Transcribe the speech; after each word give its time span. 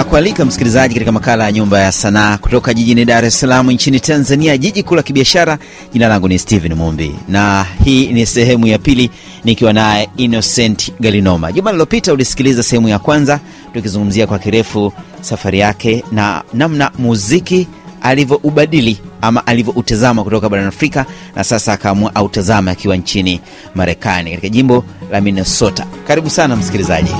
na 0.00 0.04
kualika 0.04 0.44
msikilizaji 0.44 0.94
katika 0.94 1.12
makala 1.12 1.44
ya 1.44 1.52
Nyumba 1.52 1.80
ya 1.80 1.92
Sanaa 1.92 2.38
kutoka 2.38 2.74
jijini 2.74 3.04
Dar 3.04 3.24
es 3.24 3.40
Salaam 3.40 3.70
nchini 3.70 4.00
Tanzania, 4.00 4.58
jiji 4.58 4.82
kuu 4.82 4.94
la 4.94 5.02
kibiashara. 5.02 5.58
Jina 5.92 6.08
langu 6.08 6.28
ni 6.28 6.38
Steven 6.38 6.74
Mumbi 6.74 7.14
na 7.28 7.66
hii 7.84 8.06
ni 8.12 8.26
sehemu 8.26 8.66
ya 8.66 8.78
pili 8.78 9.10
nikiwa 9.44 9.72
naye 9.72 10.08
Innocent 10.16 10.92
Galinoma. 11.00 11.52
Juma 11.52 11.70
lililopita 11.70 12.12
ulisikiliza 12.12 12.62
sehemu 12.62 12.88
ya 12.88 12.98
kwanza 12.98 13.40
tukizungumzia 13.74 14.26
kwa 14.26 14.38
kirefu 14.38 14.92
safari 15.20 15.58
yake 15.58 16.04
na 16.12 16.42
namna 16.52 16.90
muziki 16.98 17.68
alivyoubadili 18.02 18.98
ama 19.20 19.46
alivyoutazama 19.46 20.24
kutoka 20.24 20.48
barani 20.48 20.68
Afrika 20.68 21.06
na 21.36 21.44
sasa 21.44 21.72
akaamua 21.72 22.14
autazama 22.14 22.70
akiwa 22.70 22.96
nchini 22.96 23.40
Marekani 23.74 24.30
katika 24.30 24.48
jimbo 24.48 24.84
la 25.10 25.20
Minnesota. 25.20 25.86
Karibu 26.06 26.30
sana 26.30 26.56
msikilizaji. 26.56 27.12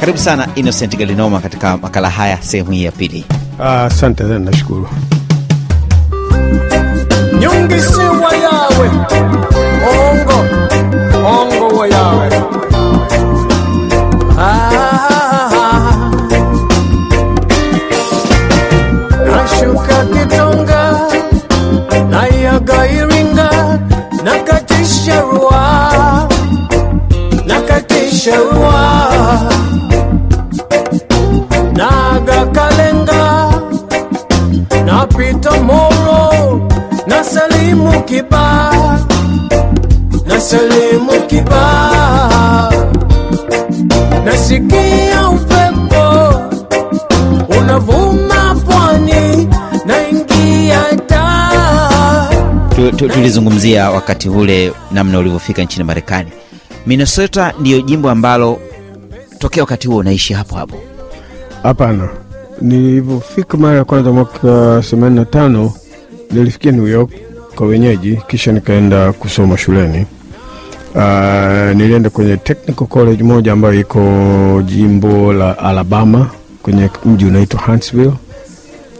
Karibu 0.00 0.18
sana 0.18 0.46
Innocent 0.54 0.96
Galinoma 0.96 1.40
katika 1.40 1.76
makala 1.76 2.10
haya 2.10 2.38
sehemu 2.42 2.70
hii 2.70 2.84
ya 2.84 2.92
pili. 2.92 3.24
Asante 3.58 4.22
sana, 4.22 4.38
nashukuru. 4.38 4.88
nyungisi 7.40 7.96
wa 7.98 8.32
yawe 8.36 8.90
ongo 9.90 10.44
ongo 11.26 11.76
wa 11.78 11.88
yawe 11.88 12.28
Ah, 14.40 16.10
nashuka 19.26 20.04
kitonga 20.12 21.00
nayaga 22.10 22.86
iringa 22.86 23.78
nakatisha 24.24 25.22
napita 34.98 35.54
moro 35.62 36.58
na 37.06 37.22
salimu 37.24 38.02
kiba 38.02 38.72
na 40.26 40.40
salimu 40.40 41.12
kiba 41.30 41.64
nasikia 44.24 45.28
upepo 45.28 46.04
unavuma 47.58 48.56
pwani 48.66 49.48
naingia 49.86 50.82
ta 51.06 51.24
Tu- 52.74 52.92
tu- 52.92 53.08
Tulizungumzia 53.08 53.90
wakati 53.90 54.28
ule 54.28 54.72
namna 54.90 55.18
ulivyofika 55.18 55.62
nchini 55.62 55.84
Marekani. 55.84 56.30
Minnesota 56.86 57.52
ndiyo 57.60 57.80
jimbo 57.80 58.10
ambalo 58.10 58.58
tokea 59.38 59.62
wakati 59.62 59.88
huo 59.88 59.96
unaishi 59.96 60.32
hapo 60.34 60.56
hapo. 60.56 60.76
Hapana, 61.62 62.08
nilivyofika 62.60 63.56
mara 63.56 63.76
ya 63.78 63.84
kwanza 63.84 64.12
mwaka 64.12 64.82
themanini 64.90 65.20
na 65.20 65.24
tano 65.24 65.72
nilifikia 66.30 66.72
New 66.72 66.86
York 66.86 67.10
kwa 67.54 67.66
wenyeji, 67.66 68.18
kisha 68.28 68.52
nikaenda 68.52 69.12
kusoma 69.12 69.56
shuleni. 69.58 70.06
Uh, 70.94 71.76
nilienda 71.76 72.10
kwenye 72.10 72.36
technical 72.36 72.86
college 72.86 73.22
moja 73.24 73.52
ambayo 73.52 73.80
iko 73.80 74.00
jimbo 74.66 75.32
la 75.32 75.58
Alabama 75.58 76.30
kwenye 76.62 76.90
mji 77.04 77.24
unaitwa 77.24 77.60
Huntsville. 77.60 78.12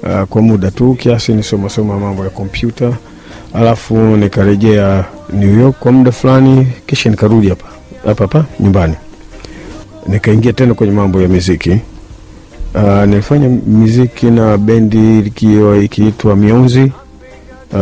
Uh, 0.03 0.23
kwa 0.29 0.43
muda 0.43 0.71
tu 0.71 0.95
kiasi 0.95 1.33
nisomasoma 1.33 1.99
mambo 1.99 2.25
ya 2.25 2.31
kompyuta, 2.31 2.93
alafu 3.55 3.95
nikarejea 3.97 5.05
New 5.33 5.61
York 5.61 5.79
kwa 5.79 5.93
muda 5.93 6.13
fulani, 6.13 6.67
kisha 6.87 7.11
nikarudi 7.11 7.49
hapa 7.49 7.67
hapa 8.07 8.25
hapa 8.25 8.45
nyumbani, 8.61 8.95
nikaingia 10.07 10.53
tena 10.53 10.75
kwenye 10.75 10.93
mambo 10.93 11.21
ya 11.23 11.29
muziki. 11.29 11.79
Uh, 12.75 13.05
nilifanya 13.05 13.49
muziki 13.49 14.27
na 14.27 14.59
bendi 14.59 15.19
ikiwa 15.19 15.79
ikiitwa 15.79 16.37
Mionzi. 16.37 16.93
Uh, 17.73 17.79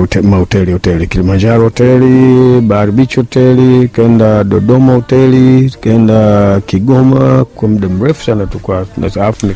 hote- 0.00 0.22
mahoteli 0.22 0.72
hoteli 0.72 1.06
Kilimanjaro 1.06 1.62
hoteli, 1.62 2.60
Bahari 2.60 2.92
Beach 2.92 3.16
hoteli, 3.16 3.88
kaenda 3.88 4.44
Dodoma 4.44 4.92
hoteli, 4.94 5.70
kaenda 5.80 6.60
Kigoma. 6.66 7.44
Kwa 7.44 7.68
muda 7.68 7.88
mrefu 7.88 8.24
sana 8.24 8.46
tukwa 8.46 8.86
alafu 9.16 9.46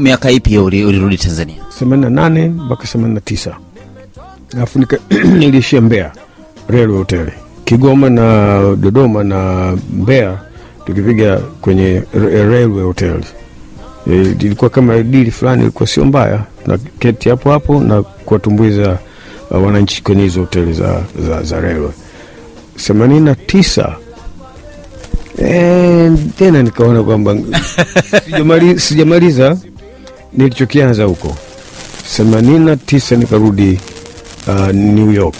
miaka 0.00 0.30
ipi 0.30 0.58
ulirudi 0.58 1.16
Tanzania? 1.18 1.56
themanini 1.78 2.14
na 2.14 2.22
nane 2.22 2.48
mpaka 2.48 2.86
themanini 2.86 3.14
na 3.14 3.20
tisa. 3.20 3.56
Alafu 4.56 4.78
niliishia 5.38 5.80
Mbeya 5.80 6.12
Railway 6.68 6.98
hoteli. 6.98 7.32
Kigoma 7.64 8.10
na 8.10 8.58
Dodoma 8.76 9.24
na 9.24 9.72
Mbeya 9.92 10.38
tukipiga 10.86 11.36
kwenye 11.60 12.02
ra- 12.14 12.46
Railway 12.50 12.84
Hotel. 12.84 13.20
E, 14.10 14.14
ilikuwa 14.40 14.70
kama 14.70 15.02
dili 15.02 15.30
fulani, 15.30 15.62
ilikuwa 15.62 15.86
sio 15.88 16.04
mbaya, 16.04 16.40
na 16.66 16.78
keti 16.98 17.28
hapo 17.28 17.50
hapo 17.50 17.80
na 17.80 18.02
kuwatumbuiza 18.02 18.98
uh, 19.50 19.64
wananchi 19.64 20.02
kwenye 20.02 20.22
hizo 20.22 20.40
hoteli 20.40 20.72
za, 20.72 21.00
za, 21.26 21.42
za 21.42 21.60
Railway. 21.60 21.90
themanini 22.76 23.20
na 23.20 23.34
tisa. 23.34 23.96
E, 25.42 26.10
tena 26.38 26.62
nikaona 26.62 27.02
kwamba 27.02 27.34
sijamali- 28.26 28.78
sijamaliza 28.78 29.56
nilichokianza 30.32 31.04
huko. 31.04 31.36
Themanini 32.16 32.58
na 32.58 32.76
tisa 32.76 33.16
nikarudi 33.16 33.80
uh, 34.48 34.68
New 34.72 35.12
York. 35.12 35.34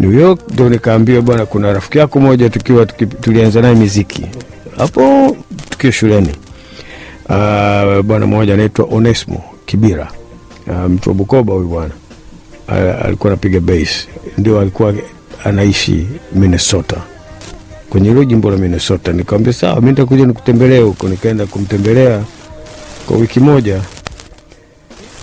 New 0.00 0.12
York 0.12 0.40
ndo 0.52 0.68
nikaambiwa 0.68 1.22
bwana, 1.22 1.46
kuna 1.46 1.72
rafiki 1.72 1.98
yako 1.98 2.20
moja 2.20 2.50
tukiwa 2.50 2.86
tuki, 2.86 3.06
tulianza 3.06 3.60
naye 3.60 3.74
miziki. 3.74 4.26
Hapo 4.76 5.36
tukiwa 5.70 5.92
shuleni 5.92 6.28
uh, 7.28 8.02
bwana 8.04 8.26
mmoja 8.26 8.54
anaitwa 8.54 8.86
Onesmo 8.90 9.42
Kibira 9.66 10.12
uh, 10.66 10.76
mtu 10.90 11.08
wa 11.08 11.14
Bukoba 11.14 11.52
huyu 11.54 11.68
bwana 11.68 11.94
uh, 12.68 13.06
alikuwa 13.06 13.32
anapiga 13.32 13.60
bass, 13.60 14.08
ndio 14.38 14.60
alikuwa 14.60 14.94
anaishi 15.44 16.06
Minnesota 16.32 16.96
kwenye 17.90 18.08
hilo 18.08 18.24
jimbo 18.24 18.50
la 18.50 18.56
Minnesota. 18.56 19.12
Nikamwambia 19.12 19.52
sawa, 19.52 19.80
mi 19.80 19.90
nitakuja 19.90 20.26
nikutembelee 20.26 20.80
huko. 20.80 21.08
Nikaenda 21.08 21.46
kumtembelea 21.46 22.22
kwa 23.06 23.16
wiki 23.16 23.40
moja 23.40 23.80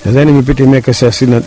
nadhani 0.06 0.32
imepita 0.32 0.64
miaka 0.64 0.92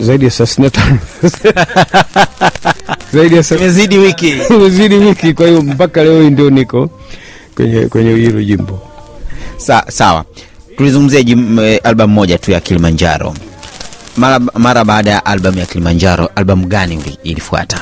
zaidi 0.00 0.24
ya 0.24 0.30
thelathini 0.30 0.64
na 0.64 0.70
tano 0.70 0.98
zaidi 3.12 3.36
ya 3.36 3.44
Imezidi 3.56 3.98
wiki. 3.98 4.28
imezidi 4.54 4.94
wiki. 4.94 5.34
Kwa 5.34 5.48
hiyo 5.48 5.62
mpaka 5.62 6.04
leo 6.04 6.22
hii 6.22 6.30
ndio 6.30 6.50
niko 6.50 6.90
kwenye 7.54 7.86
kwenye 7.86 8.10
hilo 8.14 8.42
jimbo. 8.44 8.80
Sa, 9.56 9.84
sawa, 9.88 10.24
tulizungumzia 10.78 11.20
eh, 11.62 11.80
albamu 11.84 12.14
moja 12.14 12.38
tu 12.38 12.50
ya 12.50 12.60
Kilimanjaro. 12.60 13.34
Mara, 14.16 14.38
mara 14.38 14.84
baada 14.84 15.10
ya 15.10 15.26
albamu 15.26 15.58
ya 15.58 15.66
Kilimanjaro, 15.66 16.30
albamu 16.34 16.66
gani 16.66 17.02
ilifuata? 17.22 17.80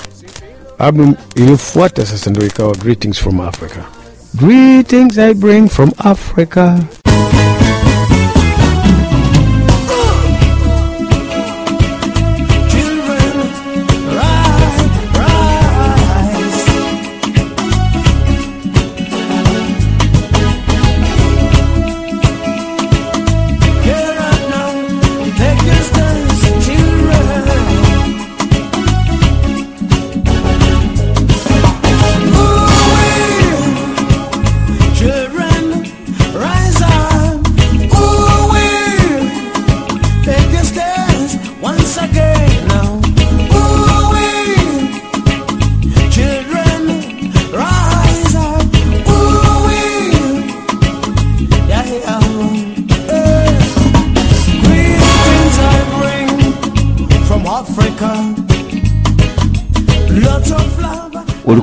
Album 0.79 1.15
ilifuata 1.35 2.07
sasa 2.07 2.31
ndio 2.31 2.47
ikawa 2.47 2.77
Greetings 2.77 3.19
from 3.19 3.41
Africa. 3.41 3.81
Greetings 4.35 5.19
I 5.19 5.35
bring 5.35 5.69
from 5.69 5.93
Africa. 5.99 6.79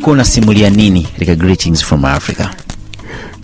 Ulikuwa 0.03 0.13
unasimulia 0.13 0.69
nini 0.69 1.03
katika 1.03 1.35
Greetings 1.35 1.83
from 1.85 2.05
Africa? 2.05 2.49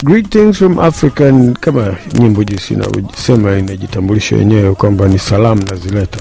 Greetings 0.04 0.58
from 0.58 0.80
Africa 0.80 1.34
kama 1.60 1.96
nyimbo 2.20 2.44
jinsi 2.44 2.74
inavyosema 2.74 3.58
inajitambulisha 3.58 4.36
yenyewe 4.36 4.76
kwamba 4.76 5.08
ni 5.08 5.20
salamu 5.20 5.64
nazileta 5.70 6.20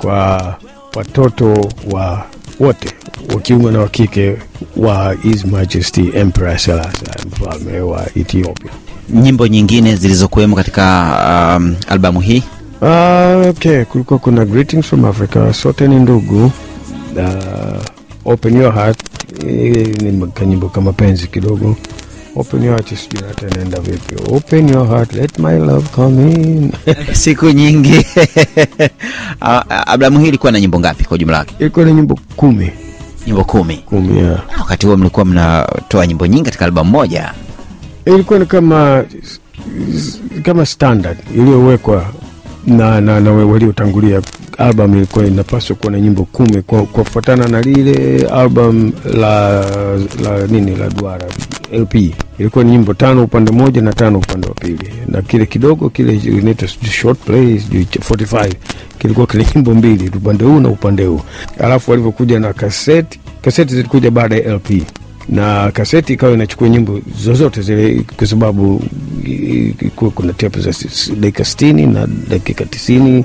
kwa 0.00 0.56
watoto 0.96 1.70
wa 1.90 2.24
wote 2.60 2.88
wa 3.34 3.40
kiume 3.40 3.70
na 3.70 3.78
wa 3.78 3.88
kike 3.88 4.36
wa 4.76 5.14
His 5.22 5.44
Majesty 5.44 6.10
Empress 6.14 6.64
Selassie, 6.64 7.08
mfalme 7.26 7.80
wa 7.80 8.06
Ethiopia. 8.16 8.70
nyimbo 9.10 9.46
nyingine 9.46 9.96
zilizokuwemo 9.96 10.56
katika 10.56 11.56
um, 11.60 11.76
albamu 11.88 12.20
hii 12.20 12.42
uh, 12.80 13.48
okay, 13.48 13.84
kulikuwa 13.84 14.18
kuna 14.18 14.44
greetings 14.44 14.86
from 14.86 15.04
Africa, 15.04 15.52
sote 15.54 15.88
ni 15.88 15.96
ndugu. 15.96 16.52
Uh, 17.16 18.32
open 18.32 18.56
your 18.56 18.74
heart 18.74 18.98
ni 19.42 20.26
kanyimbo 20.34 20.68
ka 20.68 20.80
mapenzi 20.80 21.26
kidogo. 21.26 21.76
Open 22.36 22.62
your 22.64 22.72
heart, 22.74 22.88
sijui 22.94 23.22
hata 23.28 23.48
inaenda 23.48 23.80
vipi. 23.80 24.14
Open 24.34 24.68
your 24.68 24.86
heart, 24.86 25.12
let 25.12 25.38
my 25.38 25.58
love 25.58 25.88
come 25.94 26.32
in. 26.32 26.72
siku 27.12 27.50
nyingi 27.50 28.06
Ah, 29.40 29.64
ah, 29.68 30.08
hii 30.20 30.28
ilikuwa 30.28 30.52
na 30.52 30.60
nyimbo 30.60 30.80
ngapi 30.80 31.04
kwa 31.04 31.14
ujumla 31.14 31.38
yake? 31.38 31.54
Ilikuwa 31.58 31.84
na 31.84 31.92
nyimbo 31.92 32.18
kumi 32.36 32.70
nyimbo 33.26 33.44
kumi 33.44 33.76
kumi, 33.76 34.18
yeah. 34.18 34.42
wakati 34.58 34.86
huo 34.86 34.96
mlikuwa 34.96 35.24
mnatoa 35.24 36.06
nyimbo 36.06 36.26
nyingi 36.26 36.44
katika 36.44 36.64
albamu 36.64 36.90
moja 36.90 37.32
ilikuwa 38.04 38.38
ni 38.38 38.46
kama 38.46 39.04
kama 40.42 40.66
standard 40.66 41.18
iliyowekwa 41.34 42.06
na, 42.66 43.00
na, 43.00 43.20
na 43.20 43.32
waliotangulia. 43.32 44.22
Album 44.58 44.96
ilikuwa 44.96 45.26
inapaswa 45.26 45.76
kuwa 45.76 45.92
na 45.92 46.00
nyimbo 46.00 46.24
kumi 46.24 46.62
kwa 46.62 46.82
kufuatana 46.86 47.48
na 47.48 47.60
lile 47.60 48.26
album 48.26 48.92
la, 49.14 49.60
la 50.22 50.46
nini 50.46 50.76
la 50.76 50.88
duara 50.90 51.26
LP 51.72 51.94
ilikuwa 52.38 52.64
ni 52.64 52.70
nyimbo 52.70 52.94
tano 52.94 53.24
upande 53.24 53.52
mmoja 53.52 53.82
na 53.82 53.92
tano 53.92 54.18
upande 54.18 54.46
wa 54.48 54.54
pili, 54.54 54.92
na 55.08 55.22
kile 55.22 55.46
kidogo 55.46 55.88
kile 55.90 56.14
inaitwa 56.14 56.68
short 56.68 57.18
play 57.18 57.56
45 57.56 58.52
kilikuwa 58.98 59.26
kile 59.26 59.46
nyimbo 59.54 59.74
mbili 59.74 60.08
upande 60.16 60.44
huu 60.44 60.60
na 60.60 60.68
upande 60.68 61.04
huu. 61.04 61.20
Alafu 61.58 61.90
walivyokuja 61.90 62.40
na 62.40 62.52
kaseti, 62.52 63.20
kaseti 63.42 63.74
zilikuja 63.74 64.10
baada 64.10 64.36
ya 64.36 64.54
LP 64.54 64.70
na 65.28 65.70
kaseti 65.70 66.12
ikawa 66.12 66.32
inachukua 66.32 66.68
nyimbo 66.68 67.00
zozote 67.22 67.62
zile, 67.62 68.04
kwa 68.16 68.26
sababu 68.26 68.82
kuna 70.14 70.32
tepu 70.32 70.60
za 70.60 70.72
dakika 71.20 71.44
sitini 71.44 71.86
na 71.86 72.08
dakika 72.28 72.64
tisini. 72.64 73.24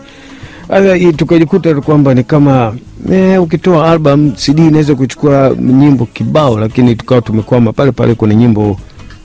Sasa 0.67 1.13
tukajikuta 1.13 1.81
kwamba 1.81 2.13
ni 2.13 2.23
kama 2.23 2.75
eh, 3.11 3.41
ukitoa 3.43 3.91
album 3.91 4.31
CD 4.31 4.59
inaweza 4.59 4.95
kuchukua 4.95 5.55
nyimbo 5.61 6.05
kibao, 6.05 6.59
lakini 6.59 6.95
tukawa 6.95 7.21
tumekwama 7.21 7.73
pale 7.73 7.91
pale 7.91 8.15
kwenye 8.15 8.35
nyimbo 8.35 8.79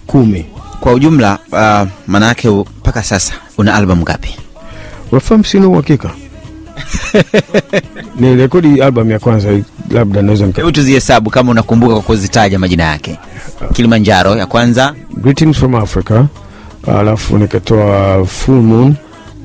kumi. 0.06 0.47
kwa 0.81 0.93
ujumla 0.93 1.39
uh, 1.53 1.89
maanaake 2.06 2.49
mpaka 2.50 3.03
sasa 3.03 3.35
una 3.59 3.75
album 3.75 3.99
ngapi? 4.00 4.37
Unafahamu, 5.12 5.44
sina 5.44 5.69
uhakika. 5.69 6.11
Ni 8.21 8.37
rekodi 8.37 8.83
album 8.83 9.11
ya 9.11 9.19
kwanza, 9.19 9.49
labda 9.91 10.23
naweza 10.23 10.47
nika 10.47 10.73
tuzihesabu 10.73 11.31
kama 11.31 11.50
unakumbuka 11.50 11.93
kwa 11.93 12.03
kuzitaja 12.03 12.59
majina 12.59 12.85
yake. 12.85 13.19
Kilimanjaro 13.73 14.37
ya 14.37 14.47
kwanza. 14.47 14.94
Greetings 15.23 15.56
from 15.56 15.75
Africa, 15.75 16.25
alafu 16.99 17.39
nikatoa 17.39 18.25
Full 18.27 18.62
Moon, 18.62 18.94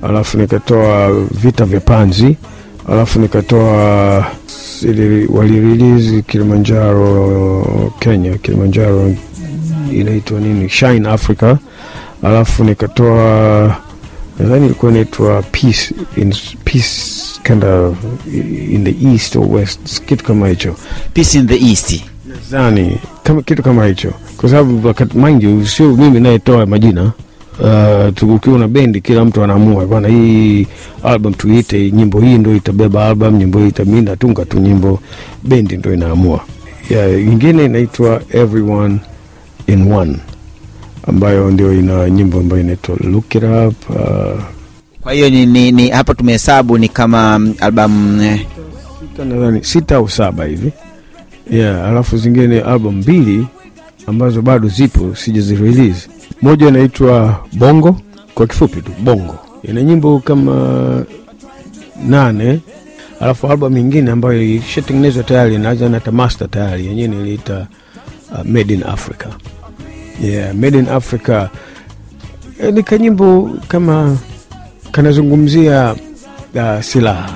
alafu 0.02 0.38
nikatoa 0.38 1.14
Vita 1.32 1.66
vya 1.66 1.80
Panzi, 1.80 2.38
alafu 2.90 3.20
nikatoa 3.20 4.26
walirilizi 5.30 6.22
Kilimanjaro 6.22 7.94
Kenya, 8.00 8.38
Kilimanjaro 8.38 9.14
inaitwa 9.94 10.40
nini, 10.40 10.70
Shine 10.70 11.10
Africa, 11.10 11.56
alafu 12.24 12.64
nikatoa 12.64 13.76
nadhani 14.40 14.66
ilikuwa 14.66 14.92
inaitwa 14.92 15.42
Peace 15.42 15.96
in 16.18 16.34
Peace 16.64 16.90
kind 17.44 17.64
of 17.64 17.96
in 18.72 18.84
the 18.84 19.08
east 19.14 19.36
or 19.36 19.52
west, 19.52 20.02
kitu 20.06 20.24
kama 20.26 20.48
hicho. 20.48 20.76
Peace 21.14 21.38
in 21.40 21.48
the 21.48 21.56
east. 21.70 22.02
Nadhani 22.52 22.98
kama 23.24 23.42
kitu 23.42 23.64
kama 23.64 23.86
hicho, 23.86 24.14
kwa 24.38 24.50
sababu 24.50 24.88
wakati 24.88 25.18
mind 25.18 25.44
you, 25.44 25.68
sio 25.68 25.88
mimi 25.96 26.20
nayetoa 26.20 26.66
majina 26.66 27.12
Uh, 27.60 28.30
ukiwa 28.36 28.60
na 28.60 28.68
bendi 28.68 29.02
kila 29.02 29.26
mtu 29.26 29.44
anaamua 29.44 29.86
bwana, 29.86 30.08
hii 30.08 30.68
album 31.04 31.34
tuite 31.34 31.92
nyimbo 31.92 32.22
hii 32.22 32.38
ndo 32.38 32.56
itabeba 32.56 33.06
album, 33.08 33.36
nyimbo 33.38 33.60
hii 33.60 33.68
itami 33.68 34.02
natunga 34.02 34.46
tu 34.46 34.60
nyimbo, 34.60 35.00
bendi 35.44 35.78
ndo 35.78 35.94
inaamua. 35.94 36.40
Yeah, 36.90 37.12
nyingine 37.26 37.66
inaitwa 37.66 38.22
Everyone 38.32 38.98
in 39.68 39.92
One 39.92 40.18
ambayo 41.08 41.52
ndio 41.52 41.74
ina 41.74 42.10
nyimbo 42.10 42.40
ambayo 42.40 42.62
inaitwa 42.62 42.96
Look 43.04 43.36
It 43.36 43.44
Up. 43.44 43.90
Uh, 43.90 44.42
kwa 45.02 45.14
hiyo 45.14 45.30
ni, 45.30 45.46
ni, 45.46 45.72
ni 45.72 45.90
hapa 45.90 46.14
tumehesabu 46.14 46.78
ni 46.78 46.90
kama 46.90 47.40
mm, 47.40 47.54
albamu 47.60 48.22
eh, 48.24 48.46
sita 49.12 49.26
nadhani 49.26 49.64
sita 49.64 49.96
au 49.96 50.10
saba 50.10 50.46
hivi 50.46 50.72
yeah, 51.52 51.86
alafu 51.88 52.18
zingine 52.18 52.62
album 52.62 52.96
mbili 52.98 53.48
ambazo 54.08 54.42
bado 54.42 54.68
zipo 54.68 55.16
sijazirelease. 55.16 56.10
Moja 56.42 56.68
inaitwa 56.68 57.46
Bongo, 57.54 57.96
kwa 58.36 58.48
kifupi 58.48 58.82
tu 58.82 58.92
Bongo, 59.00 59.36
ina 59.64 59.82
nyimbo 59.84 60.20
kama 60.20 61.04
nane. 62.08 62.60
Alafu 63.20 63.48
album 63.48 63.74
nyingine 63.74 64.12
ambayo 64.12 64.42
ilishatengenezwa 64.44 65.24
tayari 65.24 65.56
inaanza 65.56 65.90
na 65.90 66.02
master 66.12 66.50
tayari, 66.50 66.86
yenyewe 66.88 67.08
niliita 67.08 67.68
uh, 68.32 68.46
Made 68.46 68.74
in 68.74 68.84
Africa. 68.84 69.26
Yeah, 70.24 70.56
Made 70.56 70.80
in 70.80 70.88
Africa 70.90 71.48
eh, 72.62 72.74
ni 72.74 72.84
kanyimbo 72.84 73.50
kama 73.68 74.18
kanazungumzia 74.92 75.96
uh, 76.56 76.82
silaha 76.82 77.30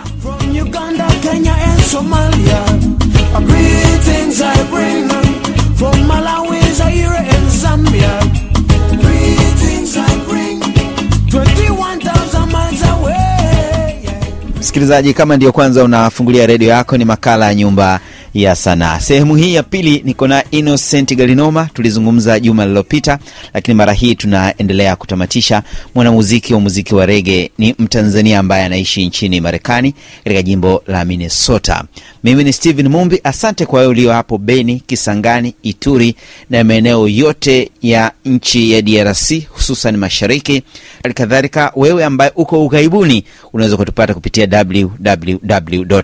msikilizaji 14.76 15.14
kama 15.14 15.36
ndio 15.36 15.52
kwanza 15.52 15.84
unafungulia 15.84 16.46
redio 16.48 16.70
yako 16.70 16.98
ni 16.98 17.06
makala 17.06 17.46
ya 17.46 17.56
nyumba 17.56 18.00
ya 18.34 18.56
sanaa. 18.56 19.00
Sehemu 19.00 19.36
hii 19.36 19.54
ya 19.54 19.64
pili 19.64 20.02
niko 20.06 20.28
na 20.28 20.44
innocent 20.52 21.16
galinoma. 21.16 21.70
Tulizungumza 21.74 22.40
juma 22.40 22.64
lililopita 22.64 23.20
lakini 23.54 23.76
mara 23.76 23.94
hii 23.94 24.16
tunaendelea 24.16 24.96
kutamatisha. 24.96 25.64
Mwanamuziki 25.96 26.54
wa 26.54 26.60
muziki 26.60 26.96
wa 26.96 27.06
rege 27.06 27.52
ni 27.58 27.76
mtanzania 27.80 28.40
ambaye 28.40 28.66
anaishi 28.66 29.06
nchini 29.06 29.42
marekani 29.42 29.94
katika 30.24 30.42
jimbo 30.42 30.84
la 30.88 31.06
minnesota. 31.06 31.84
Mimi 32.24 32.44
ni 32.44 32.54
stephen 32.54 32.88
mumbi. 32.88 33.22
Asante 33.24 33.66
kwa 33.66 33.80
wewe 33.80 33.92
ulio 33.92 34.12
hapo 34.14 34.38
beni 34.38 34.80
kisangani 34.80 35.54
ituri 35.64 36.16
na 36.50 36.64
maeneo 36.64 37.08
yote 37.08 37.72
ya 37.82 38.12
nchi 38.26 38.72
ya 38.72 38.82
drc 38.82 39.48
hususan 39.50 39.98
mashariki. 39.98 40.64
Hali 41.04 41.14
kadhalika 41.14 41.72
wewe 41.76 42.06
ambaye 42.06 42.32
uko 42.36 42.66
ughaibuni 42.66 43.24
unaweza 43.54 43.78
kutupata 43.78 44.14
kupitia 44.14 44.66
www 44.66 46.00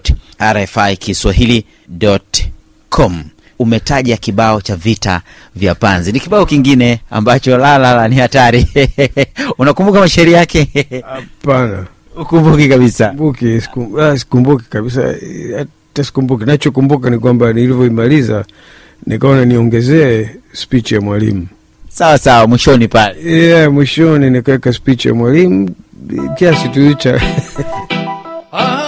rfi 0.54 0.98
kiswahili 1.00 1.66
com. 2.90 3.24
Umetaja 3.60 4.18
kibao 4.18 4.62
cha 4.62 4.76
vita 4.76 5.22
vya 5.56 5.76
panzi. 5.76 6.12
Ni 6.12 6.20
kibao 6.20 6.46
kingine 6.46 7.00
ambacho 7.12 7.58
lalala 7.58 8.08
ni 8.08 8.16
hatari. 8.16 8.68
Unakumbuka 9.60 10.00
mashairi 10.00 10.34
yake? 10.34 10.68
Hapana. 11.06 11.86
ukumbuki 12.18 12.70
kabisa. 12.70 13.08
Kumbuki, 13.08 13.62
ah, 14.02 14.18
sikumbuki 14.18 14.66
kabisa, 14.70 15.16
hata 15.58 16.04
sikumbuki. 16.04 16.46
Nachokumbuka 16.46 17.10
ni 17.10 17.20
kwamba 17.20 17.54
nilivyoimaliza 17.54 18.46
nikaona 19.06 19.46
niongezee 19.46 20.30
speech 20.54 20.92
ya 20.92 21.02
mwalimu. 21.02 21.48
Sawa 21.90 22.18
sawa 22.18 22.48
mwishoni 22.48 22.88
pale. 22.88 23.32
Yeah, 23.34 23.72
mwishoni 23.72 24.30
nikaweka 24.30 24.74
speech 24.74 25.06
ya 25.06 25.14
mwalimu 25.14 25.70
kiasi 26.38 26.70
tu 26.70 26.94
cha 26.94 27.22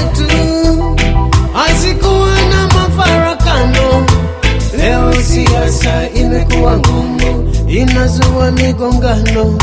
zetu. 0.00 0.96
Hazikuwa 1.52 2.34
na 2.50 2.66
mafarakano. 2.74 4.06
Leo 4.78 5.12
siasa 5.22 6.10
imekuwa 6.10 6.78
ngumu 6.78 7.52
inazua 7.68 8.50
migongano. 8.50 9.58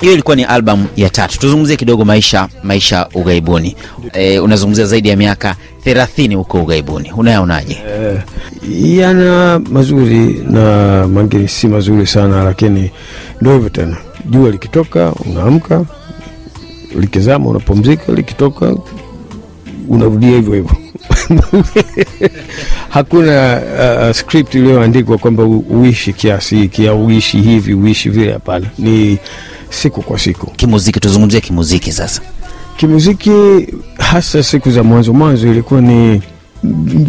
hiyo 0.00 0.12
ilikuwa 0.12 0.36
ni 0.36 0.44
albamu 0.44 0.86
ya 0.96 1.10
tatu. 1.10 1.38
Tuzungumzie 1.38 1.76
kidogo 1.76 2.04
maisha 2.04 2.48
maisha 2.62 3.08
ughaibuni. 3.14 3.76
E, 4.12 4.38
unazungumzia 4.38 4.86
zaidi 4.86 5.08
ya 5.08 5.16
miaka 5.16 5.56
thelathini 5.84 6.34
huko 6.34 6.62
ughaibuni. 6.62 7.12
Unayaonaje? 7.16 7.78
E, 7.88 8.96
yana 8.96 9.58
mazuri 9.70 10.42
na 10.50 11.06
mangine 11.08 11.48
si 11.48 11.68
mazuri 11.68 12.06
sana, 12.06 12.44
lakini 12.44 12.90
ndio 13.40 13.52
hivyo 13.52 13.68
tena. 13.68 13.96
Jua 14.24 14.50
likitoka 14.50 15.12
unaamka, 15.12 15.84
likizama 17.00 17.48
unapumzika, 17.50 18.12
likitoka 18.12 18.74
unarudia 19.88 20.30
hivyo 20.30 20.54
hivyo. 20.54 20.76
Hakuna 22.88 23.60
uh, 24.08 24.16
script 24.16 24.54
iliyoandikwa 24.54 25.18
kwamba 25.18 25.44
uishi 25.44 26.12
kiasi 26.12 26.56
hiki 26.56 26.88
au 26.88 27.06
uishi 27.06 27.40
hivi 27.40 27.74
uishi 27.74 28.10
vile. 28.10 28.32
Hapana, 28.32 28.66
ni 28.78 29.18
siku 29.70 30.02
kwa 30.02 30.18
siku. 30.18 30.46
kimuziki 30.50 31.00
tuzungumzie 31.00 31.40
kimuziki 31.40 31.92
sasa 31.92 32.22
Kimuziki 32.76 33.66
hasa 33.98 34.42
siku 34.42 34.70
za 34.70 34.82
mwanzo 34.82 35.12
mwanzo 35.12 35.48
ilikuwa 35.48 35.80
ni 35.80 36.22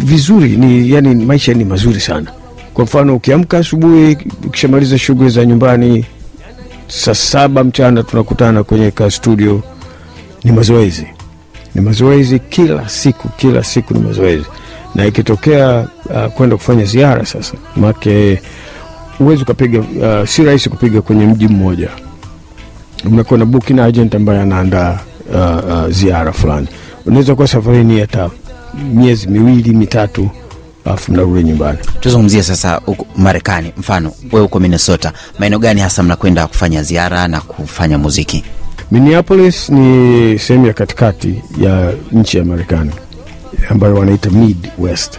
vizuri, 0.04 0.48
ni 0.56 0.90
yani 0.90 1.24
maisha 1.24 1.54
ni 1.54 1.64
mazuri 1.64 2.00
sana. 2.00 2.30
Kwa 2.74 2.84
mfano 2.84 3.16
ukiamka 3.16 3.58
asubuhi, 3.58 4.18
ukishamaliza 4.46 4.98
shughuli 4.98 5.30
za 5.30 5.44
nyumbani, 5.44 6.04
saa 6.88 7.14
saba 7.14 7.64
mchana 7.64 8.02
tunakutana 8.02 8.64
kwenye 8.64 8.90
ka 8.90 9.10
studio, 9.10 9.62
ni 10.44 10.52
mazoezi, 10.52 11.06
ni 11.74 11.80
mazoezi 11.80 12.38
kila 12.38 12.88
siku, 12.88 13.28
kila 13.28 13.64
siku 13.64 13.94
ni 13.94 14.00
mazoezi, 14.00 14.44
na 14.94 15.06
ikitokea 15.06 15.88
uh, 16.10 16.26
kwenda 16.32 16.56
kufanya 16.56 16.84
ziara 16.84 17.26
sasa, 17.26 17.54
make 17.76 18.40
huwezi 19.18 19.42
ukapiga 19.42 19.78
uh, 19.80 20.28
si 20.28 20.44
rahisi 20.44 20.70
kupiga 20.70 21.02
kwenye 21.02 21.26
mji 21.26 21.48
mmoja. 21.48 21.88
Mnakuwa 23.04 23.38
na 23.38 23.44
booking 23.44 23.80
agent 23.80 24.14
ambaye 24.14 24.40
anaandaa 24.40 24.98
uh, 25.34 25.72
uh, 25.72 25.88
ziara 25.90 26.32
fulani. 26.32 26.66
Unaweza 27.06 27.34
kuwa 27.34 27.48
safarini 27.48 28.00
hata 28.00 28.30
miezi 28.94 29.26
miwili 29.28 29.70
mitatu, 29.72 30.30
alafu 30.84 31.12
mnarudi 31.12 31.42
nyumbani. 31.42 31.78
tuzungumzie 32.00 32.42
sasa 32.42 32.80
marekani. 33.16 33.72
Mfano 33.76 34.12
wewe 34.32 34.42
huko 34.42 34.60
minnesota. 34.60 35.12
Maeneo 35.38 35.58
gani 35.58 35.80
hasa 35.80 36.02
mnakwenda 36.02 36.46
kufanya 36.46 36.82
ziara 36.82 37.28
na 37.28 37.40
kufanya 37.40 37.98
muziki 37.98 38.44
Minneapolis 38.90 39.68
ni 39.70 40.38
sehemu 40.38 40.66
ya 40.66 40.72
katikati 40.72 41.42
ya 41.60 41.92
nchi 42.12 42.38
ya 42.38 42.44
Marekani 42.44 42.90
ambayo 43.70 43.94
wanaita 43.94 44.30
Midwest. 44.30 45.18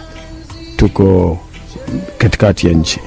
Tuko 0.76 1.38
katikati 2.18 2.66
ya 2.66 2.72
nchi. 2.72 3.00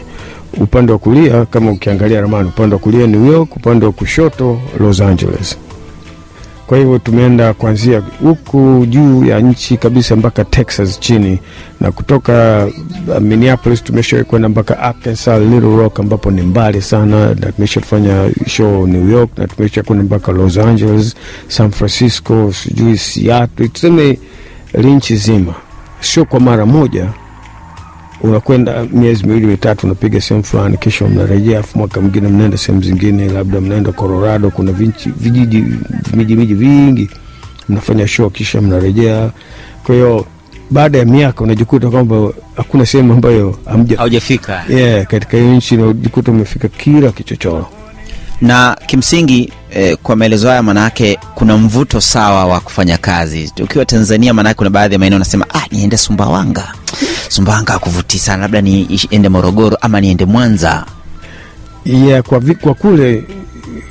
Upande 0.58 0.92
wa 0.92 0.98
kulia, 0.98 1.46
kama 1.46 1.72
ukiangalia 1.72 2.22
ramani, 2.22 2.50
upande 2.50 2.76
wa 2.76 2.82
kulia 2.82 3.08
New 3.08 3.26
York, 3.32 3.56
upande 3.56 3.86
wa 3.86 3.92
kushoto 3.92 4.62
Los 4.80 5.02
Angeles. 5.02 5.58
Kwa 6.70 6.78
hivyo 6.78 7.00
tumeenda 7.00 7.54
kuanzia 7.54 8.02
huku 8.24 8.86
juu 8.90 9.26
ya 9.26 9.40
nchi 9.40 9.78
kabisa 9.78 10.16
mpaka 10.16 10.46
Texas 10.46 11.00
chini, 11.00 11.40
na 11.82 11.92
kutoka 11.92 12.68
uh, 13.08 13.18
Minneapolis 13.22 13.84
tumesha 13.84 14.24
kwenda 14.24 14.50
mpaka 14.50 14.80
Arkansas, 14.80 15.42
Little 15.42 15.78
Rock 15.78 16.00
ambapo 16.00 16.32
ni 16.32 16.42
mbali 16.42 16.82
sana, 16.82 17.36
na 17.36 17.52
tumeshafanya 17.52 18.30
show 18.48 18.88
New 18.88 19.10
York, 19.10 19.30
na 19.38 19.48
tumesha 19.48 19.84
kwenda 19.84 20.04
mpaka 20.06 20.32
Los 20.32 20.58
Angeles, 20.58 21.16
San 21.48 21.72
Francisco, 21.72 22.54
sijui 22.54 22.98
Seattle, 22.98 23.68
tuseme 23.68 24.20
linchi 24.74 25.16
zima, 25.16 25.54
sio 26.00 26.26
kwa 26.26 26.40
mara 26.40 26.66
moja 26.66 27.08
unakwenda 28.22 28.84
miezi 28.92 29.26
miwili 29.28 29.46
mitatu 29.48 29.86
unapiga 29.86 30.22
sehemu 30.22 30.44
fulani, 30.44 30.78
kisha 30.78 31.08
mnarejea, 31.08 31.60
afu 31.60 31.78
mwaka 31.78 32.02
mwingine 32.02 32.28
mnaenda 32.28 32.58
sehemu 32.58 32.84
zingine, 32.84 33.30
labda 33.30 33.62
mnaenda 33.62 33.92
Colorado, 33.92 34.50
kuna 34.50 34.72
vinchi, 34.72 35.10
vijiji 35.18 35.66
miji 36.14 36.36
miji 36.36 36.54
vingi, 36.54 37.10
mnafanya 37.70 38.08
show, 38.08 38.30
kisha 38.30 38.62
mnarejea. 38.62 39.30
Kwa 39.84 39.96
hiyo 39.96 40.26
baada 40.72 40.98
ya 40.98 41.06
miaka 41.06 41.44
unajikuta 41.44 41.90
kwamba 41.90 42.32
hakuna 42.58 42.86
sehemu 42.86 43.14
ambayo 43.14 43.60
haujafika 43.98 44.64
yeah, 44.70 45.06
katika 45.06 45.38
hiyo 45.38 45.54
nchi 45.56 45.78
unajikuta 45.78 46.32
umefika 46.32 46.68
kila 46.68 47.12
kichochoro. 47.12 47.68
na 48.42 48.78
kimsingi 48.88 49.54
eh, 49.74 49.98
kwa 50.04 50.16
maelezo 50.16 50.48
haya 50.50 50.64
manaake 50.64 51.20
kuna 51.36 51.58
mvuto 51.58 52.02
sawa 52.02 52.46
wa 52.46 52.60
kufanya 52.60 52.98
kazi 52.98 53.52
ukiwa 53.64 53.86
tanzania 53.86 54.34
maanake 54.34 54.56
kuna 54.56 54.70
baadhi 54.70 54.94
ya 54.94 55.00
maeneo 55.00 55.16
anasema 55.16 55.46
ah, 55.54 55.62
niende 55.72 55.98
sumbawanga 55.98 56.74
sumbawanga 57.30 57.74
akuvutii 57.74 58.20
sana 58.20 58.42
labda 58.42 58.62
niende 58.62 59.30
morogoro 59.30 59.78
ama 59.82 60.02
niende 60.02 60.26
mwanza? 60.26 60.86
Yeah, 61.86 62.24
kwa, 62.24 62.42
kwa 62.62 62.74
kule 62.74 63.24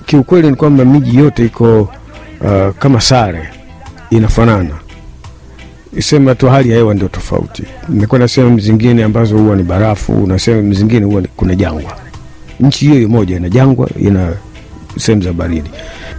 kiukweli 0.07 0.51
ni 0.51 0.57
kwamba 0.57 0.85
miji 0.85 1.17
yote 1.19 1.45
iko 1.45 1.81
uh, 2.41 2.75
kama 2.79 3.01
sare 3.01 3.49
inafanana. 4.11 4.75
Sema 6.01 6.35
tu 6.35 6.49
hali 6.49 6.71
ya 6.71 6.77
hewa 6.77 6.95
ndio 6.95 7.09
tofauti. 7.09 7.63
Nimekwenda 7.89 8.29
sehemu 8.29 8.61
zingine 8.61 9.05
ambazo 9.05 9.39
huwa 9.39 9.57
ni 9.57 9.63
barafu 9.63 10.27
na 10.27 10.39
sehemu 10.39 10.75
zingine 10.75 11.07
huwa 11.07 11.23
kuna 11.37 11.55
jangwa. 11.55 11.97
Nchi 12.61 12.85
hiyo 12.85 12.97
hiyo 12.97 13.09
moja 13.09 13.37
ina 13.37 13.49
jangwa 13.49 13.89
ina 14.01 14.33
sehemu 14.99 15.23
za 15.23 15.33
baridi. 15.33 15.71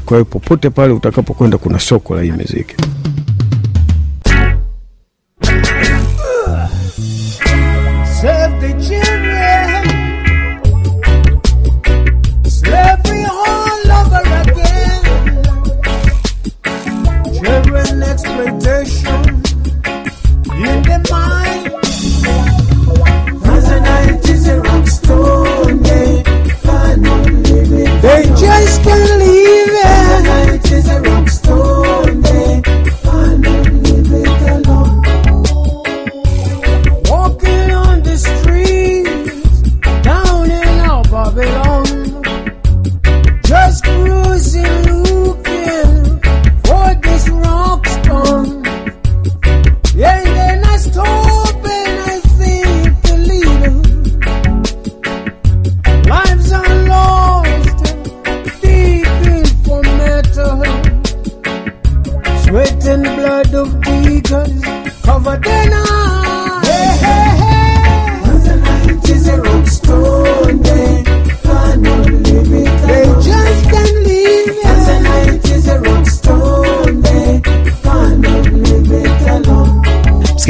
Kwa 0.05 0.17
hiyo 0.17 0.25
popote 0.25 0.69
pale 0.69 0.93
utakapokwenda 0.93 1.57
kuna 1.57 1.79
soko 1.79 2.15
la 2.15 2.21
hii 2.21 2.31
miziki 2.31 2.75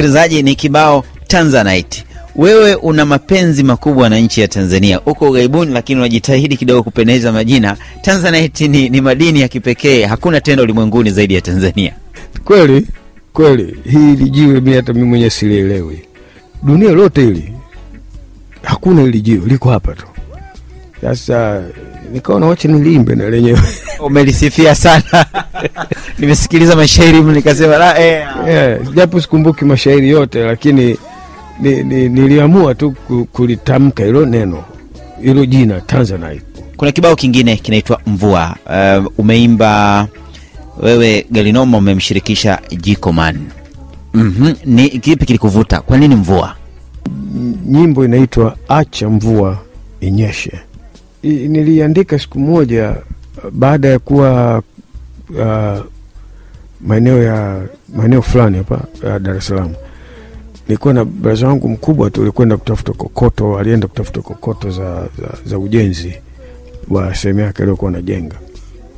msikilizaji 0.03 0.44
ni 0.44 0.56
kibao 0.56 1.06
tanzanite. 1.27 2.03
Wewe 2.36 2.75
una 2.75 3.06
mapenzi 3.06 3.63
makubwa 3.63 4.10
na 4.10 4.20
nchi 4.20 4.41
ya 4.41 4.48
tanzania. 4.48 5.01
Uko 5.01 5.29
ughaibuni 5.29 5.74
lakini 5.74 6.00
unajitahidi 6.00 6.58
kidogo 6.58 6.84
kupendeza 6.84 7.32
majina. 7.32 7.77
Tanzanite 8.01 8.68
ni, 8.68 8.89
ni 8.89 9.01
madini 9.01 9.41
ya 9.41 9.48
kipekee. 9.48 10.06
Hakuna 10.06 10.41
tena 10.41 10.62
ulimwenguni 10.62 11.12
zaidi 11.12 11.34
ya 11.36 11.41
tanzania. 11.41 11.94
Kweli 12.44 12.88
kweli 13.34 13.77
hili 13.84 14.29
jiwe 14.29 14.62
mi 14.62 14.74
hata 14.74 14.94
mi 14.94 15.03
mwenyewe 15.03 15.29
silielewi 15.29 16.01
dunia 16.63 16.91
lote 16.91 17.22
hili 17.22 17.53
hakuna 18.63 19.01
hili 19.01 19.22
jiwe 19.22 19.46
liko 19.48 19.70
hapa 19.70 19.94
tu. 19.96 20.06
Sasa 21.01 21.63
nikaona 22.13 22.46
wacha 22.46 22.68
nilimbe 22.68 23.16
na 23.16 23.30
lenyewe. 23.30 23.60
Umelisifia 24.06 24.75
sana. 24.75 25.25
Nimesikiliza 26.20 26.75
mashairi 26.75 27.22
nikasema 27.22 27.78
la, 27.78 28.00
eh, 28.00 28.28
yeah, 28.48 28.94
japo 28.94 29.22
sikumbuki 29.22 29.66
mashairi 29.66 30.10
yote 30.10 30.44
lakini 30.44 30.98
ni, 31.60 31.84
ni, 31.84 32.10
niliamua 32.10 32.75
tu 32.75 32.92
kulitamka 33.32 34.04
hilo 34.04 34.25
neno 34.25 34.63
hilo 35.22 35.46
jina 35.46 35.82
tanzanite. 35.82 36.46
Kuna 36.78 36.92
kibao 36.92 37.16
kingine 37.16 37.56
kinaitwa 37.58 38.01
mvua. 38.08 38.56
Uh, 39.00 39.06
umeimba 39.18 40.08
wewe 40.82 41.25
galinoma 41.32 41.78
umemshirikisha 41.78 42.60
jikoman 42.78 43.38
mm-hmm. 44.13 44.56
ni 44.66 44.89
kipi 44.89 45.25
kilikuvuta? 45.25 45.82
Kwa 45.82 45.98
nini 45.98 46.16
mvua? 46.16 46.56
Nyimbo 47.66 48.06
inaitwa 48.06 48.58
acha 48.68 49.10
mvua 49.10 49.58
inyeshe 50.01 50.51
niliandika 51.24 52.20
siku 52.20 52.40
moja 52.40 52.96
uh, 53.44 53.50
baada 53.52 53.88
ya 53.88 54.00
kuwa 54.00 54.64
uh, 55.30 55.80
maeneo 56.82 57.24
ya 57.24 57.62
maeneo 57.96 58.22
fulani 58.22 58.58
hapa 58.58 58.82
ya 59.04 59.20
Dar 59.20 59.38
es 59.38 59.48
Salaam. 59.48 59.74
Nilikuwa 60.68 60.94
na 60.94 61.06
braza 61.06 61.48
wangu 61.48 61.70
mkubwa, 61.70 62.10
tulikwenda 62.10 62.58
kutafuta 62.58 62.94
kokoto, 62.94 63.58
alienda 63.60 63.88
kutafuta 63.88 64.22
kokoto 64.22 64.72
za, 64.72 64.94
za, 65.02 65.30
za 65.46 65.60
ujenzi 65.60 66.14
wa 66.90 67.16
sehemu 67.16 67.40
yake 67.40 67.62
aliyokuwa 67.64 67.92
anajenga. 67.92 68.36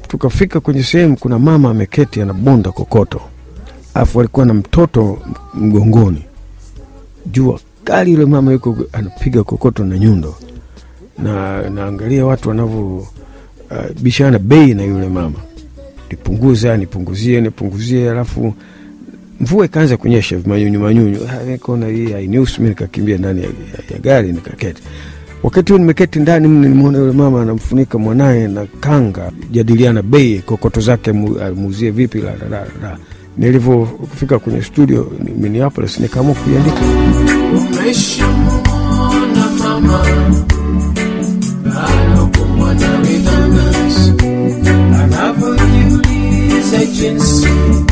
Tukafika 0.07 0.59
kwenye 0.59 0.83
sehemu, 0.83 1.17
kuna 1.17 1.39
mama 1.39 1.69
ameketi 1.69 2.21
anabonda 2.21 2.71
kokoto, 2.71 3.21
alafu 3.93 4.19
alikuwa 4.19 4.45
na 4.45 4.53
mtoto 4.53 5.19
mgongoni. 5.53 6.25
Jua 7.25 7.59
kali, 7.83 8.11
yule 8.11 8.25
mama 8.25 8.51
yuko 8.51 8.77
anapiga 8.93 9.43
kokoto 9.43 9.83
na 9.85 9.97
nyundo, 9.99 10.35
na 11.17 11.61
naangalia 11.69 12.25
watu 12.25 12.49
wanavyo 12.49 12.97
uh, 12.97 14.01
bishana 14.01 14.39
bei 14.39 14.73
na 14.73 14.83
yule 14.83 15.09
mama, 15.09 15.35
nipunguza 16.11 16.77
nipunguzie 16.77 17.41
nipunguzie, 17.41 18.11
alafu 18.11 18.53
mvua 19.39 19.65
ikaanza 19.65 19.97
kunyesha 19.97 20.39
manyunyu 20.45 20.79
manyunyu. 20.79 21.19
Ah, 21.29 21.57
kona 21.57 21.87
hii 21.87 22.11
hainihusu, 22.11 22.61
mi 22.61 22.69
nikakimbia 22.69 23.17
ndani 23.17 23.41
ya, 23.41 23.47
ya, 23.47 23.53
ya 23.93 23.99
gari 23.99 24.31
nikaketi. 24.33 24.81
Wakati 25.43 25.71
huo 25.71 25.79
nimeketi 25.79 26.19
ndani 26.19 26.47
mle, 26.47 26.69
nimeona 26.69 26.97
yule 26.97 27.11
mama 27.11 27.41
anamfunika 27.41 27.97
mwanaye 27.97 28.47
na 28.47 28.65
kanga, 28.79 29.31
jadiliana 29.51 30.01
bei 30.01 30.39
kokoto 30.39 30.81
zake 30.81 31.11
muuzie 31.11 31.91
vipi 31.91 32.17
la, 32.21 32.31
la, 32.49 32.59
la. 32.81 32.97
Nilivyofika 33.37 34.39
kwenye 34.39 34.61
studio 34.61 35.11
Minneapolis, 35.37 35.99
nikaamua 35.99 36.35
kuiandika 36.35 36.81
legends. 46.81 47.90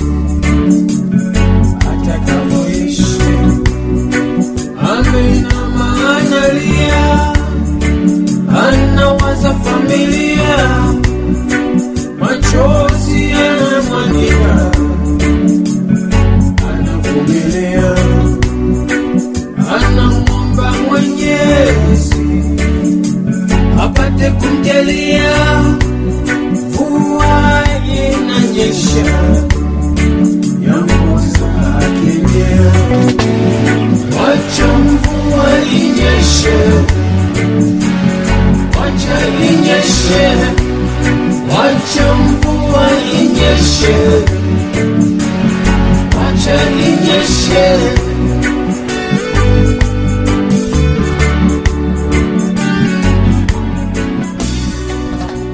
Inyeshe, 43.60 43.96
wacha 46.18 46.56
inyeshe. 46.72 47.80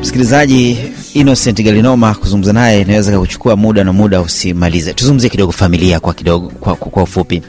Msikilizaji, 0.01 0.77
Innocent 1.13 1.63
Galinoma, 1.63 2.13
kuzungumza 2.13 2.53
naye 2.53 2.81
inaweza 2.81 3.19
kuchukua 3.19 3.55
muda 3.55 3.83
na 3.83 3.93
muda 3.93 4.21
usimalize. 4.21 4.93
Tuzungumzie 4.93 5.29
kidogo 5.29 5.51
familia 5.51 5.99
kwa 5.99 6.13
kidogo, 6.13 6.49
kwa, 6.59 6.75
kwa, 6.75 6.91
kwa 6.91 7.03
ufupi. 7.03 7.41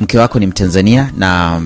Mke 0.00 0.18
wako 0.18 0.38
ni 0.38 0.46
Mtanzania 0.46 1.10
na 1.18 1.60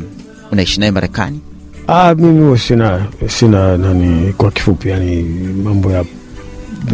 unaishi 0.52 0.80
naye 0.80 0.92
Marekani. 0.92 1.40
Ah, 1.88 2.14
mimi 2.14 2.59
sina 2.59 3.07
sina 3.28 3.76
nani, 3.76 4.33
kwa 4.33 4.50
kifupi, 4.50 4.88
yani 4.88 5.22
mambo 5.64 5.90
ya 5.90 6.04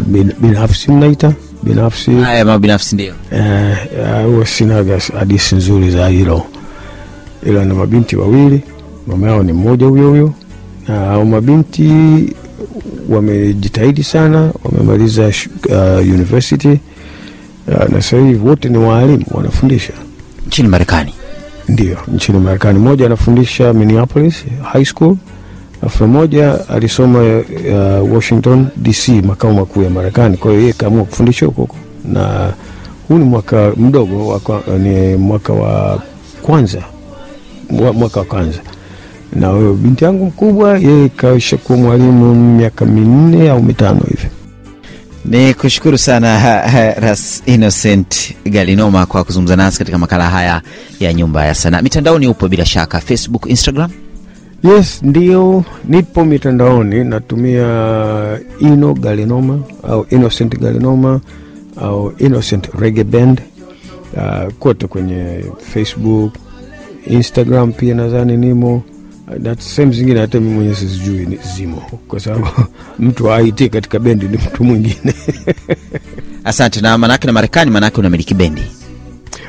bin- 0.07 0.33
binafsi 0.41 0.91
mnaita 0.91 1.33
binafsi 1.63 2.11
Haya 2.11 2.45
ndio. 2.95 3.13
eh, 3.31 3.77
ah, 4.07 4.23
huwa 4.23 4.45
sinaga 4.45 4.99
hadisi 5.19 5.55
nzuri 5.55 5.89
za 5.91 6.07
hilo, 6.07 6.43
ila 7.47 7.65
na 7.65 7.73
mabinti 7.73 8.15
wawili, 8.15 8.61
mama 9.07 9.27
yao 9.27 9.43
ni 9.43 9.53
mmoja 9.53 9.85
huyo 9.85 10.09
huyo, 10.09 10.33
na 10.87 10.95
hao 10.95 11.25
mabinti 11.25 11.89
wamejitahidi 13.09 14.03
sana, 14.03 14.51
wamemaliza 14.63 15.31
ah, 15.75 15.95
university 16.01 16.67
uh, 17.67 17.73
na 17.89 18.01
sasa 18.01 18.17
hivi 18.17 18.47
wote 18.47 18.69
ni 18.69 18.77
waalimu, 18.77 19.25
wanafundisha 19.31 19.93
Nchini 20.47 20.67
Marekani. 20.67 21.13
ndio 21.69 21.97
nchini 22.15 22.39
Marekani. 22.39 22.79
Mmoja 22.79 23.05
anafundisha 23.05 23.73
Minneapolis 23.73 24.35
High 24.73 24.85
School, 24.85 25.15
alafu 25.81 26.07
mmoja 26.07 26.69
alisoma 26.69 27.19
uh, 27.19 28.13
Washington 28.13 28.67
DC, 28.77 29.09
makao 29.09 29.53
makuu 29.53 29.81
ya 29.83 29.89
Marekani. 29.89 30.37
Kwa 30.37 30.51
hiyo 30.51 30.61
yeye 30.61 30.73
kaamua 30.73 31.03
kufundisha 31.05 31.45
huko 31.45 31.61
huko, 31.61 31.75
na 32.05 32.53
huu 33.07 33.17
ni 33.17 33.23
mwaka 33.23 33.71
mdogo 33.77 34.27
wa, 34.27 34.39
kwa- 34.39 34.63
ni 34.77 35.15
mwaka 35.15 35.53
wa 35.53 36.01
kwanza 36.41 36.81
mwaka 37.93 38.19
wa 38.19 38.25
kwanza 38.25 38.59
na 39.35 39.47
huyo 39.47 39.73
binti 39.73 40.03
yangu 40.03 40.25
mkubwa 40.25 40.77
yeye 40.79 41.09
kaisha 41.09 41.57
kuwa 41.57 41.77
mwalimu 41.79 42.35
miaka 42.57 42.85
minne 42.85 43.49
au 43.49 43.63
mitano 43.63 43.99
hivi. 44.09 44.27
Ni 45.25 45.53
kushukuru 45.53 45.97
sana 45.97 46.39
ha, 46.39 46.59
ha, 46.69 46.93
Ras 46.93 47.43
Innocent 47.45 48.33
Galinoma 48.45 49.05
kwa 49.05 49.23
kuzungumza 49.23 49.55
nasi 49.55 49.77
katika 49.77 49.97
makala 49.97 50.29
haya 50.29 50.61
ya 50.99 51.13
Nyumba 51.13 51.45
ya 51.45 51.55
Sanaa. 51.55 51.81
Mitandaoni 51.81 52.27
upo 52.27 52.47
bila 52.47 52.65
shaka, 52.65 52.99
Facebook, 52.99 53.45
Instagram. 53.49 53.91
Yes, 54.63 55.03
ndio 55.03 55.63
nipo 55.85 56.25
mitandaoni, 56.25 57.03
natumia 57.03 58.39
Ino 58.59 58.93
Galinoma 58.93 59.59
au 59.83 60.05
Innocent 60.09 60.59
Galinoma 60.59 61.19
au 61.77 62.13
Innocent 62.17 62.69
Reggae 62.79 63.03
Band 63.03 63.41
uh, 64.17 64.53
kote 64.59 64.87
kwenye 64.87 65.45
Facebook, 65.73 66.33
Instagram 67.07 67.71
pia 67.73 67.95
nadhani 67.95 68.37
nimo 68.37 68.83
na 69.39 69.55
sehemu 69.59 69.93
zingine 69.93 70.19
hata 70.19 70.39
mimi 70.39 70.53
mwenyewe 70.55 70.75
sizijui 70.75 71.39
zimo, 71.55 71.83
kwa 72.07 72.19
sababu 72.19 72.47
mtu 72.99 73.25
wa 73.25 73.41
IT 73.41 73.69
katika 73.69 73.99
bendi 73.99 74.27
ni 74.27 74.37
mtu 74.37 74.63
mwingine. 74.63 75.13
Asante. 76.43 76.81
Na 76.81 76.97
manake 76.97 77.27
na 77.27 77.33
Marekani, 77.33 77.71
manake 77.71 77.99
unamiliki 77.99 78.33
bendi. 78.33 78.61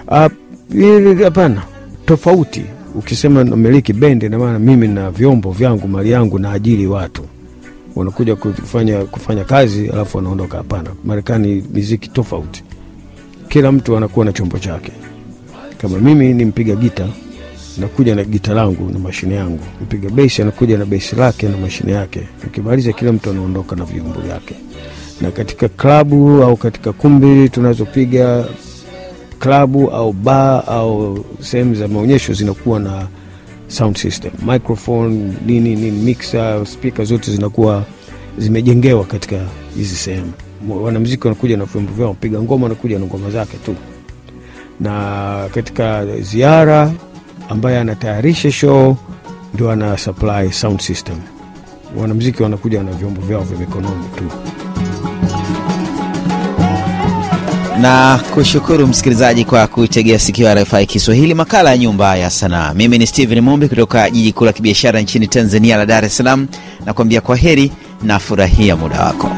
Hapana, 0.07 1.13
uh, 1.15 1.23
Hapana, 1.25 1.63
tofauti. 2.07 2.63
Ukisema 2.95 3.45
namiliki 3.45 3.93
bendi, 3.93 4.29
na 4.29 4.39
maana 4.39 4.59
mimi 4.59 4.89
na 4.89 5.11
vyombo 5.11 5.51
vyangu, 5.51 5.89
mali 5.89 6.11
yangu, 6.11 6.39
na 6.39 6.53
ajili 6.53 6.87
watu 6.87 7.23
wanakuja 7.97 8.37
kufanya 8.37 9.05
kufanya 9.05 9.45
kazi 9.45 9.89
alafu 9.89 10.17
wanaondoka. 10.17 10.57
Hapana, 10.57 10.91
Marekani 11.05 11.65
miziki 11.75 12.09
tofauti, 12.09 12.65
kila 13.49 13.73
mtu 13.73 13.97
anakuwa 13.97 14.25
na 14.25 14.33
chombo 14.33 14.59
chake. 14.59 14.93
Kama 15.79 15.99
mimi 15.99 16.33
ni 16.33 16.45
mpiga 16.45 16.75
gita, 16.75 17.09
nakuja 17.79 18.15
na 18.15 18.25
gita 18.25 18.55
langu 18.55 18.91
na 18.93 18.99
mashine 18.99 19.35
yangu. 19.35 19.61
Mpiga 19.83 20.11
besi 20.11 20.43
anakuja 20.43 20.79
na 20.79 20.85
besi 20.85 21.17
lake 21.17 21.49
na 21.49 21.57
mashine 21.57 21.93
yake. 21.93 22.21
Ukimaliza, 22.47 22.93
kila 22.93 23.13
mtu 23.13 23.31
anaondoka 23.31 23.77
na 23.77 23.85
vyombo 23.85 24.21
vyake. 24.21 24.55
Na 25.21 25.31
katika 25.31 25.69
klabu 25.69 26.43
au 26.43 26.57
katika 26.57 26.93
kumbi 26.93 27.49
tunazopiga 27.49 28.45
klabu 29.43 29.91
au 29.91 30.13
ba 30.13 30.67
au 30.67 31.25
sehemu 31.41 31.75
za 31.75 31.89
maonyesho 31.89 32.33
zinakuwa 32.33 32.81
na 32.81 33.07
sound 33.69 33.97
system, 33.97 34.31
microphone, 34.47 35.33
nini 35.47 35.75
nini, 35.77 35.91
mixer, 35.91 36.67
speaker 36.67 37.05
zote 37.05 37.31
zinakuwa 37.33 37.85
zimejengewa 38.39 39.05
katika 39.05 39.41
hizi 39.77 39.95
sehemu. 39.97 40.33
wanamziki 40.83 41.27
wanakuja 41.27 41.57
na 41.57 41.65
vyombo 41.65 41.93
vyao, 41.93 42.13
mpiga 42.13 42.43
ngoma 42.43 42.67
anakuja 42.67 42.99
na 42.99 43.07
ngoma 43.07 43.31
zake 43.31 43.57
tu, 43.57 43.75
na 44.81 45.49
katika 45.55 46.07
ziara 46.21 46.93
ambaye 47.49 47.79
anatayarisha 47.79 48.51
show 48.53 48.97
ndio 49.55 49.71
ana 49.71 49.99
supply 49.99 50.53
sound 50.53 50.81
system. 50.81 51.17
Wanamuziki 51.97 52.43
wanakuja 52.43 52.83
na 52.83 52.93
vyombo 52.93 53.21
vyao 53.23 53.43
vya 53.43 53.59
mikononi 53.59 54.05
tu. 54.17 54.25
Na 57.83 58.21
kushukuru 58.35 58.87
msikilizaji 58.87 59.45
kwa 59.45 59.67
kuitegea 59.67 60.19
sikio 60.19 60.55
RFI 60.55 60.87
Kiswahili, 60.87 61.35
makala 61.35 61.71
ya 61.71 61.79
Nyumba 61.79 62.17
ya 62.17 62.31
Sanaa. 62.31 62.75
Mimi 62.75 62.99
ni 62.99 63.07
Steven 63.07 63.41
Mumbi 63.41 63.69
kutoka 63.69 64.11
jiji 64.11 64.33
kuu 64.33 64.45
la 64.45 64.53
kibiashara 64.53 65.01
nchini 65.01 65.27
Tanzania 65.27 65.77
la 65.77 65.87
Dar 65.87 66.05
es 66.05 66.17
Salaam, 66.17 66.47
na 66.87 66.93
kuambia 66.93 67.21
kwa 67.21 67.37
heri 67.37 67.73
na 68.03 68.19
furahia 68.19 68.77
muda 68.77 69.01
wako. 69.05 69.31